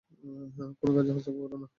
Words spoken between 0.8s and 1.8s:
কাজে হস্তক্ষেপ কোরো না।